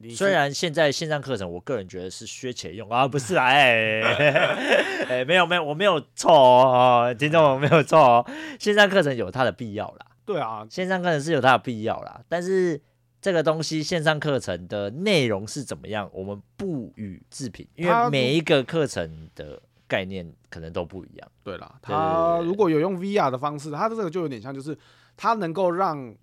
[0.09, 8.25] 虽然现在线上课程，我个人觉得是削钱用啊，不是啊，哎、欸欸， 没有没有，我没有错哦，听众我没有错哦，
[8.59, 12.81] 线上课程有它的必要啦，对啊，线上课程是有它的必要啦，但是
[13.21, 21.31] 这个东西线上课程的内容是怎么样，我们不予置评，因为每一个课程的概念可能都不一样。
[21.43, 24.77] 对啦，他如果有用 VR 的方式，他的这个就有点像，就是
[25.15, 26.15] 他能够让。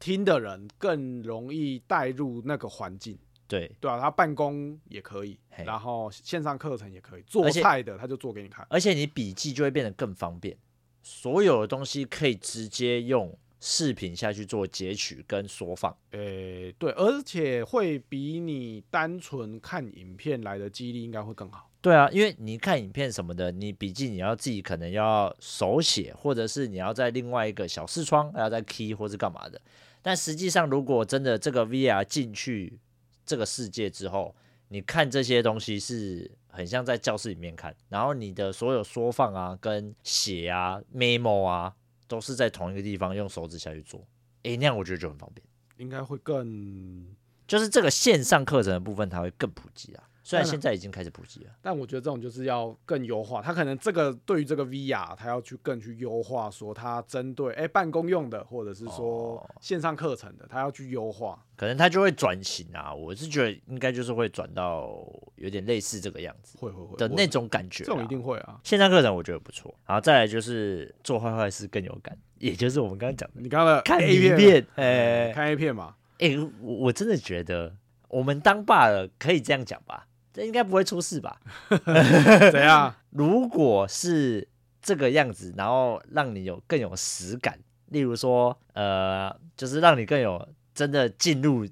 [0.00, 3.70] 听的人更容易带入那个环境，对。
[3.78, 10.56] 对啊，他办公也可以，然后线上课程也可以，做菜的他就做给你看，而且你笔记就会变得更方便，
[11.02, 21.68] 所有的东西可以直接用视频下去做截取跟缩放，诶、欸，对，而且会比你单纯看影片来的记忆力应该会更好。
[21.82, 29.60] 对啊，因为你看影片什么的，你笔记你要自己可能要手写，或者是你要在另外一个小视窗还要再 key 或是干嘛的。
[30.02, 32.78] 但实际上，如果真的这个 VR 进去
[33.26, 34.34] 这个世界之后，
[34.68, 41.74] 你看这些东西是很像在教室里面看，然后你的所有缩放啊、跟写啊、memo 啊，
[42.06, 44.06] 都是在同一个地方用手指下去做，
[44.44, 45.44] 诶，那样我觉得就很方便，
[45.76, 47.06] 应该会更，
[47.46, 50.04] 就是这个线上课程的部分它会更普及啊。
[50.30, 53.42] 虽然现在已经开始普及了，但我觉得这种就是要更优化。
[53.42, 61.44] 他可能这个对于这个 VR，他要去更去优化，说他针对哎、欸、办公用的，或者是说线上课程的，他要去优化。
[61.56, 62.94] 可能他就会转型啊。
[62.94, 67.82] 我是觉得应该就是会转到有点类似这个样子，会会会的那种感觉。
[67.82, 68.60] 这种一定会啊。
[68.62, 74.84] 线上课程我觉得不错，然后再来就是做坏坏事更有感，也就是我们刚刚讲的，你刚刚看 A 片，哎、
[75.26, 75.96] 欸，看 A 片嘛。
[76.20, 77.74] 哎、欸，我我真的觉得
[78.06, 80.06] 我们当爸了可以这样讲吧。
[80.32, 81.36] 这应该不会出事吧？
[82.52, 82.94] 怎样？
[83.10, 84.46] 如果是
[84.80, 91.66] 这个样子，然后让你有更有实感，例如说，呃，就是让你更有真的进入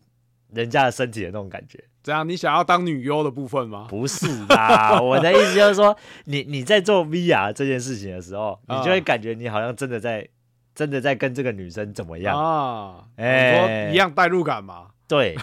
[0.53, 1.83] 人家的身体的那种感觉。
[2.03, 2.29] 怎样？
[2.29, 3.87] 你想要当女优的部分吗？
[3.89, 10.29] 不是啦， 我的意思就是说，你你在做 VR 这件事情的时候，你就会感觉你好像真的在
[10.75, 13.05] 真的在跟这个女生怎么样啊？
[13.17, 14.89] 哎，说一样代入感嘛？
[15.07, 15.37] 对，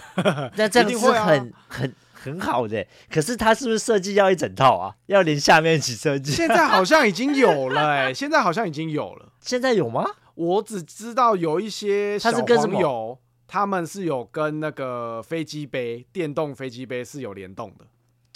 [0.56, 1.94] 那这样是很很。
[2.26, 4.94] 很好的，可是它是不是设计要一整套啊？
[5.06, 6.32] 要连下面一起设计？
[6.32, 9.32] 现在好像已经有了哎、欸， 现在好像已经有了。
[9.40, 10.04] 现在有吗？
[10.34, 17.86] 我只知道有一些小黄油，他们是有跟那个飞机杯、电动飞机杯是有联动的。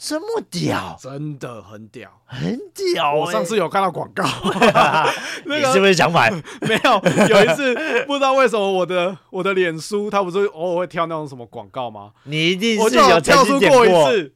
[0.02, 3.18] 这么屌，真的很屌，很屌、欸！
[3.18, 4.24] 我上次有看到广告，
[5.44, 6.30] 你是不是想买？
[6.66, 7.74] 没有，有一次
[8.06, 12.12] 不知道为什么我的我的脸书，它不是偶尔会跳那种什么广告吗？
[12.24, 14.32] 你一定是有跳出过一次，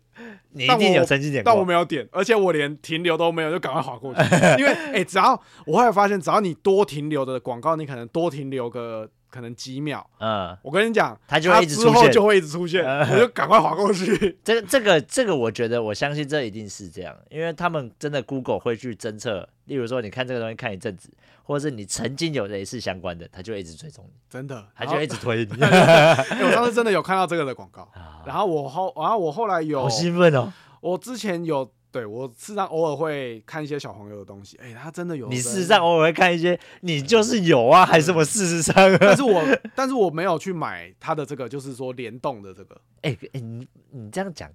[0.51, 4.21] 你一定有曾经点过，但我没有点，而且我连停留都没有，就赶快划过去。
[4.59, 9.09] 因为哎、欸，只要我后来发现，只要你多停留的广告，你可能多停留个。
[9.35, 14.39] 可能几秒，嗯，我跟你讲，它就会一直出现，就会一直出现，嗯、我就赶快划过去。
[14.45, 21.11] 这个、这个、这个，我觉得，我相信这一定是这样，因为他们真的 Google 会去侦测，例如说，你看这个东西看一阵子，
[21.43, 25.51] 或者是你曾经有类似相关的，他就一直追踪你，真的，他就一直推你。
[25.61, 27.91] 我上次真的有看到这个的广告，
[28.25, 31.69] 然后我后，然后我后来有，好兴奋哦，我之前有。
[31.95, 35.29] 对，我事实上偶尔会看一些小朋友的东西，哎，他真的有。
[35.29, 38.25] 你事实上偶尔会看一些，你就是有啊，还是什么？
[38.25, 39.41] 事实上， 但是我
[39.77, 42.81] 但是我没有去买他的这个，就是说联动的这个。
[43.03, 44.51] 哎哎，你你这样讲，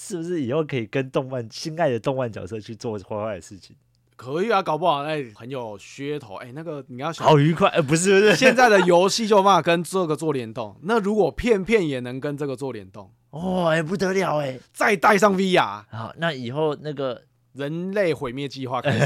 [0.00, 3.76] 是不是以后可以跟动漫心爱的动漫角色去做坏坏的事情？
[4.22, 13.10] 可以啊，搞不好哎很有噱头，哎，那个你要想好愉快，哎，不是不是，现在的游戏就有办法跟这个做联动，那如果片片也能跟这个做联动。
[13.32, 14.58] 哦，哎、欸，不得了哎！
[14.72, 17.22] 再带上 VR，好，那以后那个
[17.54, 18.98] 人类毁灭计划 对不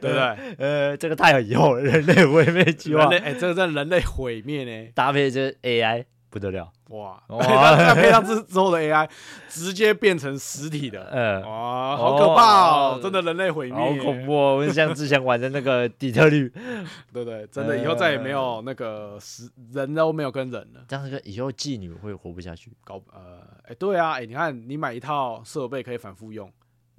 [0.00, 0.36] 对？
[0.58, 6.04] 呃，这个太有以后人类毁灭计划，哎、欸，这个在人类毁灭呢，搭配这 AI。
[6.32, 7.22] 不得了哇！
[7.28, 7.36] 那
[7.76, 9.06] 那配上之之后的 AI，
[9.50, 13.00] 直接变成实体的，嗯，哇，好可怕哦！
[13.02, 14.68] 真的人类毁灭，好恐怖哦！
[14.72, 16.48] 像之前玩的那个底特律，
[17.12, 17.46] 对不对？
[17.52, 22.72] 真的以后再也没有那个实人都没有跟人了，这样子以后妓女会活不下去。
[22.82, 26.50] 搞呃，哎，对啊，哎，你看你买一套设备可以反复用。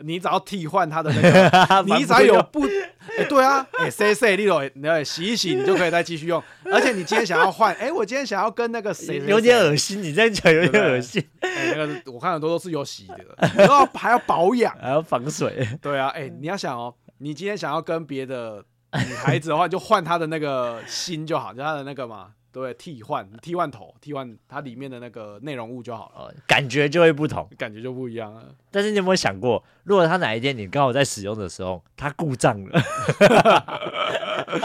[0.05, 2.67] 你只要替换它的那个， 你只要有不，
[3.29, 6.43] 对啊，哎，C C，你有，你洗一洗，你就可以再继续用。
[6.65, 11.23] 而且你今天想要换，哎、欸，我今天想要跟那个谁，有点恶心，你这样讲有点恶心。
[11.41, 15.67] 那个我看很多都是有洗的，然后还要保养， 还要防水。
[15.81, 18.63] 对啊，哎、欸，你要想哦，你今天想要跟别的
[19.07, 22.27] 女孩子的话，就换她的那个心就好，就她的那个嘛。
[22.53, 28.43] 对，替换替换头，替换它里面的那个内容物就好了，感觉就会不同，感觉就不一样了。
[28.69, 32.81] 但是你有没有想过，如果它哪一天你刚好在使用的时候，它故障了，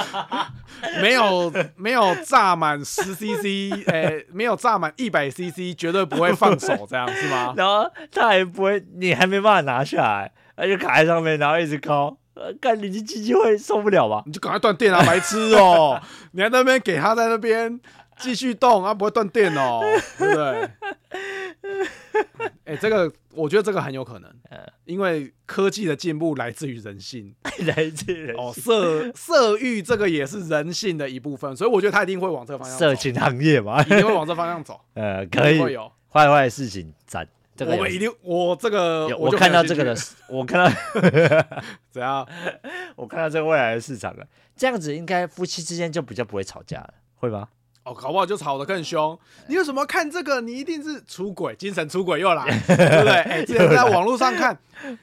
[1.00, 7.54] 没有没有炸满十 CC，哎，没有炸满一百 CC，绝对不会放手，这样是吗？
[7.56, 12.18] 然后它还不会，你还没办法拿下来，它就卡在上面，然后一直抠。
[12.60, 14.22] 干你这机器会受不了吧？
[14.26, 16.00] 你就赶快断电啊，白痴哦！
[16.32, 17.80] 你在那边给他在那边
[18.18, 19.80] 继续动，他不会断电哦，
[20.18, 20.70] 对不对？
[22.64, 24.30] 哎、欸，这个我觉得这个很有可能，
[24.84, 27.34] 因为科技的进步来自于人性，
[27.66, 28.44] 来自于人性。
[28.44, 32.86] 哦，色色欲这个也是人性的一部分，所以我觉得他一定会往这个方向走。
[32.86, 34.80] 色情行业嘛，一定会往这方向走。
[34.94, 37.26] 呃，可以，会有坏坏的事情赞。
[37.66, 39.96] 我们一定，我这个我看到这个的，
[40.28, 40.76] 我看到
[41.90, 42.26] 怎样？
[42.96, 47.48] 我看到这个未来的市场了，这样子应该夫妻之间就比较不会吵架了，会吗？
[47.84, 49.18] 哦，搞不好就吵得更凶。
[49.46, 50.40] 你有什么看这个？
[50.42, 53.12] 你一定是出轨，精神出轨又来，对不对？
[53.14, 54.58] 哎，之前在网络上看，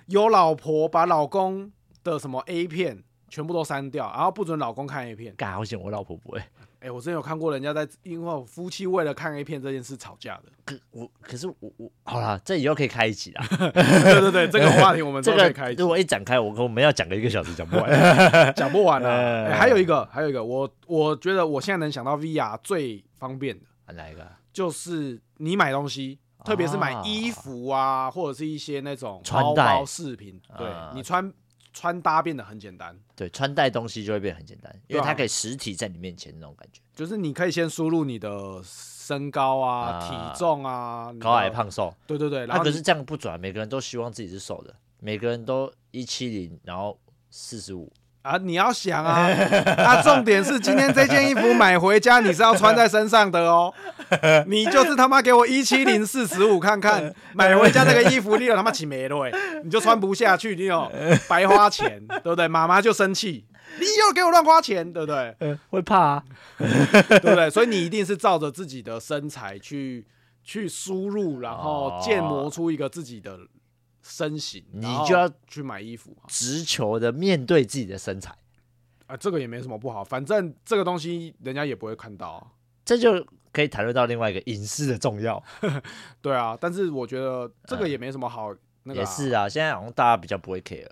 [0.08, 1.72] 有老婆把老公
[2.04, 5.34] 的什么 A 片全部都删掉，然后不准老公看 A 片。
[5.36, 6.40] 干，好险我老婆不会。
[6.86, 10.44] 哎、欸，我之前有看过人家在因为夫妻为了看 A 片这件事吵架的。
[10.64, 13.44] 可我可是我我好啦，这以后可以开一集啦。
[13.74, 15.82] 对对对，这个话题我们都可以开一集。
[15.82, 17.90] 如果一展开，我我们要讲个一个小时讲不完，
[18.54, 19.54] 讲不完了、欸。
[19.56, 24.24] 还有一个，还有一个，我我觉得我现在能想到 VR 最方便的，哪一个？
[24.54, 31.34] 就是你买东西，特别是买衣服啊，或者是一些那种穿包戴包饰品，对、啊你穿
[31.76, 41.94] 穿搭变得很简单，对，穿戴东西就会变很简单，因为它可以实体在你面前那种感觉，就是你可以先输入你的身高啊、啊体重啊、高矮，胖瘦。
[42.08, 46.98] 对对对，然那、后可是这样不准，每个人都希望自己是瘦的，每个人都一七零，然后
[47.30, 47.92] 四十五。
[48.26, 49.30] 啊，你要想啊，
[49.78, 53.72] 啊，重点是今天这件衣服买回家，你是要穿在身上的哦。
[54.48, 59.16] 你就是他妈给我一七零四十五看看，买回家那个衣服你有他妈起霉了，
[59.64, 60.92] 你就穿不下去，你有
[61.28, 62.48] 白花钱，对不对？
[62.48, 63.46] 妈妈就生气，
[63.80, 65.36] 你又给我乱花钱，对不对？
[65.38, 66.24] 呃，会怕啊。
[66.58, 67.48] 对不对？
[67.52, 70.04] 所以你一定是照着自己的身材去
[70.44, 73.38] 去输入，然后建模出一个自己的
[74.08, 78.36] 身形，你就要去买衣服直球的面对自己的身材，
[79.08, 79.18] 啊。
[79.18, 82.48] 这个也没什么不好，反正这个东西人家也不会看到啊。
[82.86, 85.44] 这就可以谈论到另外一个隐私的重要。
[86.22, 90.88] 对啊，但是我觉得这个也没什么好那个、也是啊，现在好像大家比较不会 care，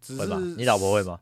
[0.00, 0.16] 只？
[0.16, 1.20] 是你老婆会吗？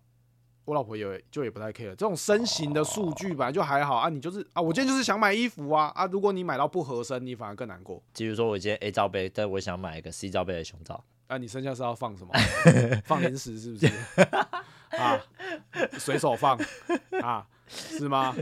[0.64, 4.08] 我老婆也就也不太 care 这种身形的数据本来就还好啊。
[4.08, 8.02] 你就是啊，我今天就是想买衣服啊啊，如果你买到不合身，你反而更难过。
[8.16, 12.32] 比如说我今天 A 罩杯，但我想买一个 C 罩杯的胸罩，啊，你剩下是要放什么？
[13.04, 13.86] 放零食是不是？
[14.96, 15.20] 啊，
[15.98, 16.58] 随手放
[17.22, 18.34] 啊，是吗？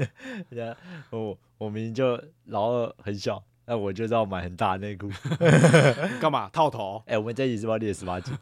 [1.11, 5.09] 我我明明就老二很小，那我就要买很大内裤。
[5.09, 7.03] 你干嘛套头？
[7.07, 8.35] 哎、欸，我们这一集是不是要列十八禁？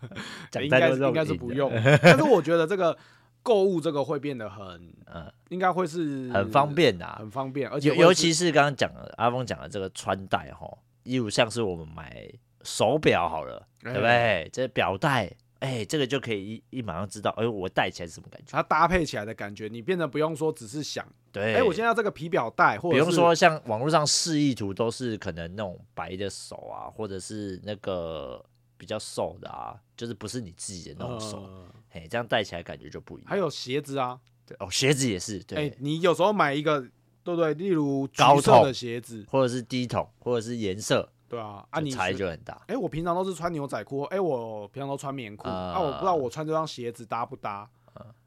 [0.60, 1.70] 应该应该是不用，
[2.02, 2.96] 但是我觉得这个
[3.42, 10.68] 购物这个会变得很，嗯，应该会是很方便的，很方便，而且尤尤其是刚刚讲的阿峰讲的这个穿戴哈，
[11.04, 12.28] 例如像是我们买
[12.64, 14.50] 手表好了，欸、对不对？
[14.52, 15.30] 这表带。
[15.60, 18.50] 哎、欸，这个就可以一一马上知道，哎，我戴起来是什么感觉？
[18.50, 28.44] 它搭配起来的感觉，你变得不用说只是想，对，哎、欸，我现在要这个皮表带，或者不用说像网络上示意图都是可能那种白的手啊，或者是那个
[28.76, 31.48] 比较瘦的啊，就是不是你自己的那种手，
[31.90, 33.30] 哎、呃，这样戴起来感觉就不一样。
[33.30, 36.80] 还有鞋子啊，对哦，鞋子也是，对，哎、欸，你有时候买一个，
[37.22, 37.54] 对不对？
[37.54, 41.08] 例如高筒的鞋子，或者是低筒，或者是颜色。
[41.32, 42.52] 对啊，啊，你差异就很大。
[42.66, 47.66] 哎、欸，我平常都是穿牛仔裤，哎、欸，我平常都穿棉裤，呃、啊，我不知道我穿这双鞋子搭不搭。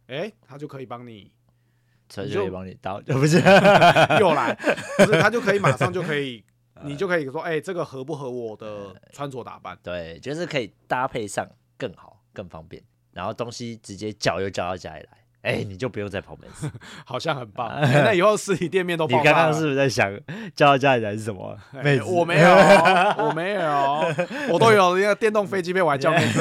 [0.08, 1.32] 哎、他就可以帮你，
[2.10, 3.38] 他就可以帮你搭， 不是
[4.20, 4.56] 又来，
[4.98, 6.44] 不是他就可以马上就可以，
[6.82, 9.78] 你就可以说，哎、欸，这个合不合我的穿着打扮？
[9.84, 15.25] 对，就是可以搭配上更好、更方便，然后东西直接叫又叫到家里来。
[15.46, 16.68] 哎、欸，你就不用再跑门市，
[17.06, 17.68] 好像很棒。
[17.78, 19.06] 欸、那以后实体店面都。
[19.08, 20.12] 你刚刚是不是在想
[20.56, 21.56] 叫到家里来是什么？
[21.84, 22.50] 妹子，我没有，
[23.18, 23.64] 我没有，
[24.50, 26.40] 我都有那个电动飞机被，我还叫妹子。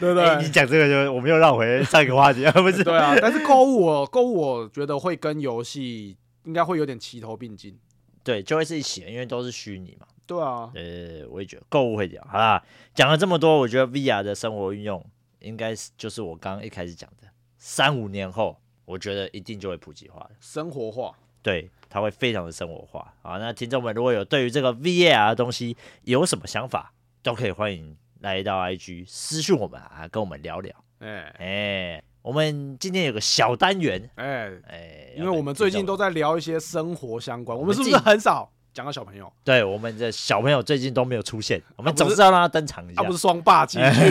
[0.00, 0.24] 对不对？
[0.24, 2.82] 欸、你讲这个就我们又绕回上一个话题，不是？
[2.82, 7.78] 对啊，但是购物，我购物我觉得会跟游戏应该会有点齐头并进。
[8.24, 10.06] 对，就会是一起，因为都是虚拟嘛。
[10.26, 12.26] 对啊，呃，我也觉得购物会这样。
[12.30, 12.62] 好啦，
[12.94, 15.04] 讲了这么多，我觉得 VR 的生活运用。
[15.42, 17.28] 应该是就是我刚刚一开始讲的，
[17.58, 21.14] 三五年后，我觉得一定就会普及化了，生活化。
[21.42, 23.12] 对，它会非常的生活化。
[23.20, 30.72] 好，那听众们如果有对于这个 VR 的东西有什么想法，都可以欢迎来到 IG 私讯我们啊，跟我们聊聊。
[31.00, 38.52] 哎、欸、哎、欸，我们今天有个小单元，哎哎、欸，因为我们最近都在聊一些生活相关，我们是不是很少？
[38.72, 43.02] 讲到小朋友，对，我们的小朋友最近都没有出现，我们总是要让他登场一下。
[43.02, 44.10] 他不是双霸进去，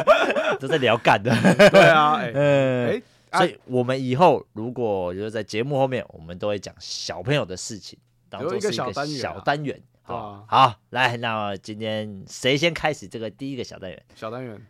[0.60, 1.30] 都在聊干的。
[1.70, 7.98] 对啊，哎、欸， 嗯、欸，所以我们以后如果就是在节目后面，我们都会讲小朋友的事情，
[8.28, 9.18] 当做是一个小单元。
[9.18, 14.02] 小单元，好，啊、好，来，那今天谁先开始这个第一个小单元？
[14.14, 14.60] 小单元。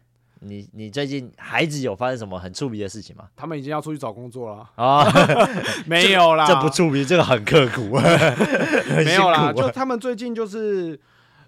[0.44, 3.24] 你你最近孩子有发生什么很触鼻的事情吗？
[3.36, 5.06] 他们已经要出去找工作了啊！
[5.86, 7.96] 没有啦，这，这不触鼻，这个很刻苦。
[9.04, 10.98] 没有啦，就他们最近就是，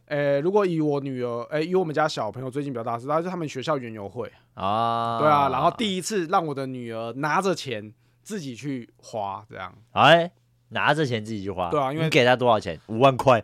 [0.06, 10.30] 呃、欸，如果以我女儿，诶、欸，以我们家小朋友最近比较大事，他就是他们学校园游会啊，对啊，然后第一次让我的女儿拿着钱自己去花，这样，哎。
[10.70, 12.78] 拿着钱自己去花，对啊，因为你给他多少钱？
[12.86, 13.40] 五万块，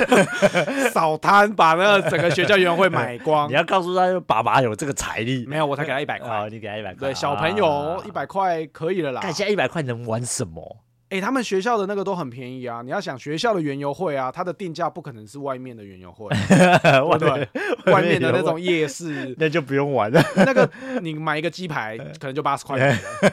[0.92, 3.48] 扫摊把那个整个学校园游会买光。
[3.48, 5.46] 你要告诉他，爸爸有这个财力。
[5.46, 6.48] 没有，我才给他一百块。
[6.50, 7.08] 你给他一百块。
[7.08, 9.20] 对，小朋友一百块可以了啦。
[9.20, 10.78] 看现在一百块能玩什么？
[11.10, 12.82] 哎、欸，他们学校的那个都很便宜啊！
[12.82, 17.92] 你要想学校的园游会啊，它的定价不可能是外面的园游会， 对不对？
[17.92, 20.22] 外面的那种夜市， 那就不用玩了。
[20.36, 20.70] 那个
[21.02, 22.78] 你买一个鸡排 可能就八十块，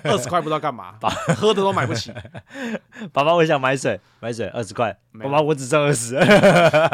[0.03, 0.95] 二十块不知道干嘛，
[1.35, 2.11] 喝的都买不起。
[3.13, 4.97] 爸爸，我想买水，买水二十块。
[5.21, 6.15] 爸爸，我只剩二十。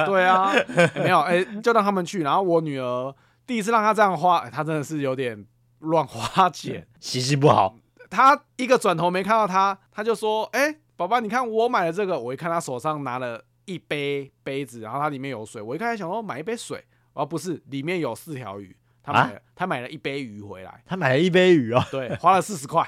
[0.06, 2.24] 对啊，欸、没有，哎、欸，就让他们去。
[2.24, 3.16] 然后我女儿
[3.48, 5.46] 第一次让她这样花，欸、她真的是有点
[5.80, 7.78] 乱花钱，习性不好。
[8.14, 15.60] 他一个转头没看到他，他就说：“哎、欸，宝宝，你看我买了这个。”我一看他手上拿了一杯杯子，然后它里面有水。
[15.60, 18.78] 我一开始想说买一杯水，哦不是，里面有四条鱼。
[19.02, 20.84] 他买了、啊，他买了一杯鱼回来。
[20.86, 22.88] 他买了一杯鱼哦，对，花了四十块。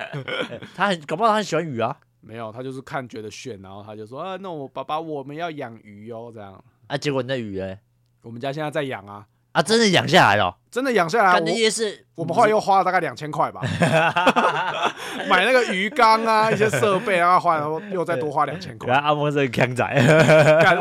[0.74, 1.96] 他很搞不好他很喜欢鱼啊。
[2.20, 6.64] 没有，他就是看觉得炫，然后他就说啊，那我爸爸我们要养鱼哦，这样。
[6.86, 7.78] 啊，结果那鱼呢？
[8.22, 9.26] 我们家现在在养啊。
[9.56, 11.40] 啊，真的养下来了，真的养下来。
[11.40, 13.62] 那也是我，我们后来又花了大概两千块吧，
[15.30, 18.92] 买那个鱼缸啊，一些设备，然后花然后又再多花两千块。
[18.92, 19.82] 阿峰是强仔，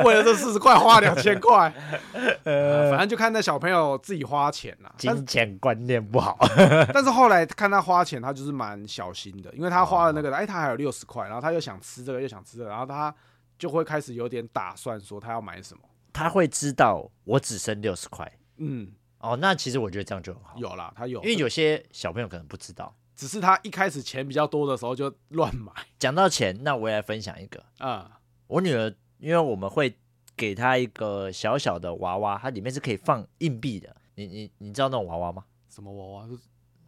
[0.03, 1.73] 为了这四十块花两千块，
[2.43, 6.37] 呃 反正就看那小朋友自己花钱呐， 金钱观念不好。
[6.93, 13.15] 但是后来看他花钱，他就是蛮小心的，因为他花了那个，哎，他还有六十块，然后他又想吃这个，又想吃这个，然后他
[13.57, 15.79] 就会开始有点打算，说他要买什么。
[16.11, 18.29] 他会知道我只剩六十块。
[18.57, 20.57] 嗯，哦，那其实我觉得这样就很好。
[20.57, 25.71] 有啦，他有，因为有些小朋友可能不知道，只是他一开始钱比较多的时候就乱买。
[25.97, 29.95] 讲到钱，那我也来分享一个啊、 嗯，我女儿，因为我们会
[30.35, 33.95] 给她一个小小的娃娃，它里面是可以放硬币的。
[34.15, 35.43] 你你你知道那种娃娃吗？
[35.69, 36.27] 什么娃娃？
[36.27, 36.37] 是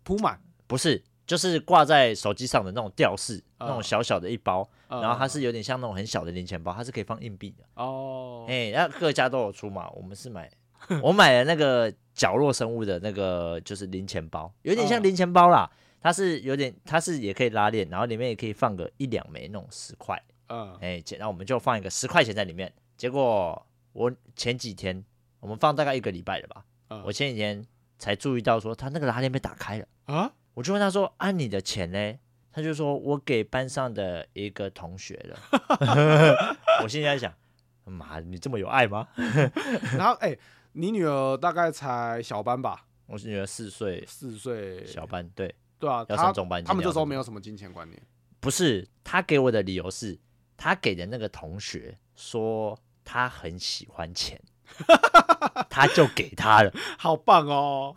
[0.03, 0.41] 扑满？
[0.65, 7.63] 不是，就是挂在手机上的那种吊饰、嗯，那种小小的一包、嗯，然后它是有点像那种很小的零钱包，它是可以放硬币的。
[7.75, 10.49] 哦，哎，那各家都有出嘛，我们是买。
[11.03, 15.69] 我买了那个角落生物的那个，就是零钱包，有点像零钱包啦。
[15.99, 20.21] 它是有点，它是也可以拉链，然后里面也可以放个一两枚那种十块。
[20.47, 22.71] 嗯，哎，然后我们就放一个十块钱在里面。
[22.95, 25.03] 结果我前几天，
[25.39, 26.63] 我们放大概一个礼拜了吧。
[27.03, 27.65] 我前几天
[27.97, 30.31] 才注意到说，他那个拉链被打开了啊。
[30.53, 32.13] 我就问他说：“按你的钱呢？”
[32.53, 35.37] 他就说：“我给班上的一个同学了。”
[36.83, 37.33] 我现在在想，
[37.85, 39.07] 妈，你这么有爱吗？
[39.97, 40.29] 然后哎。
[40.29, 40.39] 欸
[40.73, 42.85] 你女儿大概才小班吧？
[43.07, 46.63] 我女儿四岁，四岁小班，对对啊，要上中班。
[46.63, 48.01] 他们这时候没有什么金钱观念。
[48.39, 50.19] 不是，他给我的理由是，
[50.57, 54.39] 他给的那个同学说他很喜欢钱，
[55.69, 57.95] 他就给他了，好棒哦！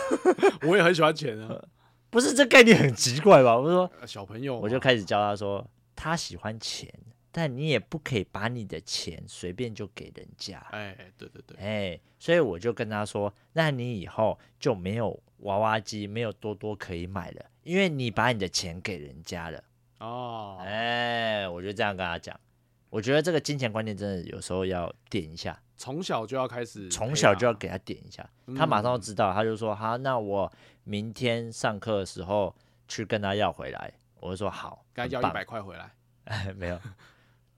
[0.66, 1.62] 我也很喜欢钱啊，
[2.10, 3.56] 不是这概念很奇怪吧？
[3.56, 6.92] 我说小朋友，我就开始教他说他喜欢钱。
[7.38, 19.62] 但你也不可以把你的钱随便就给人家，哎，对对对，哎，所以我就跟他说，那你以后就没有娃娃机，没有多多可以买了，因为你把你的钱给人家了。
[20.00, 22.36] 哦，哎，我就这样跟他讲，
[22.90, 32.52] 我觉得这个金钱观念真的有时候要点一下，从小就要开始，从小就要给他点一下，他马上就知道，他就说好，那我明天上课的时候
[32.88, 33.92] 去跟他要回来。
[34.20, 35.92] 我就说好，该要一百块回来，
[36.24, 36.80] 哎， 没有。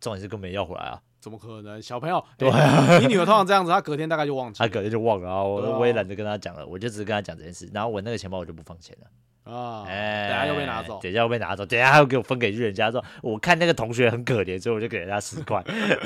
[0.01, 1.01] 重点是根本要回来啊！
[1.21, 1.81] 怎么可能？
[1.83, 5.45] 小朋友，对、欸，你女儿通常这样子，她隔天大概就忘记， 她隔天就忘了啊！
[5.45, 7.69] 我我也懒得跟她讲了，我就只是跟她讲这件事。
[7.75, 9.85] 然后我那个钱包我就不放钱了啊！
[9.87, 15.63] 哎、欸，等下又被拿走，等下又被拿走，等下还要给我分给人家说，我看那个同学很可怜，所以我就给人家十块。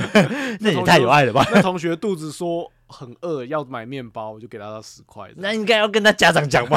[0.59, 1.47] 那也太有爱了吧？
[1.55, 5.31] 那同学肚子说很饿，要买面包，我就给他十块。
[5.37, 6.77] 那应该要跟他家长讲吧？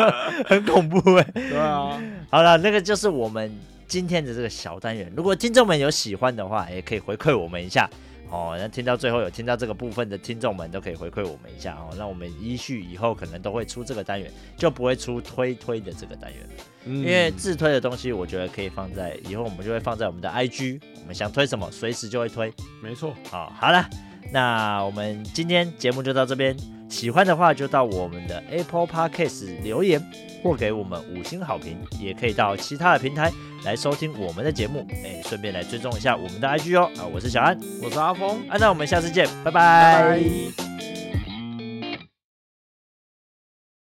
[0.48, 1.50] 很恐怖哎、欸！
[1.50, 2.00] 对啊，
[2.30, 3.54] 好了，那个就是我们。
[3.86, 7.88] 今天的这个小单元，如果听众们有喜欢的话，也可以回馈我们一下
[8.30, 8.56] 哦。
[8.58, 11.94] 那听到最后有听到这个部分的听众们，都可以回馈我们一下哦。
[11.96, 16.40] 那我们依序以后可能都会出这个单元，就不会出推推的这个单元
[16.86, 22.52] 因为自推的东西，我觉得可以放在以后，我们就会放在我们的 IG，我们想推什么，随时就会推。
[22.82, 23.14] 没错。
[23.30, 23.88] 好，好了，
[24.32, 26.73] 那我们今天节目就到这边。
[26.88, 30.00] 喜欢的话，就到我们的 Apple Podcast 留言，
[30.42, 33.32] 或给我们五星好评，也可以到其他的平台
[33.64, 34.86] 来收听我们的节目。
[34.90, 36.90] 哎，顺便来追踪一下我们的 IG 哦。
[36.98, 39.52] 啊，我是小安，我是阿峰，啊，那我们下次见，拜拜。
[39.52, 40.93] 拜拜。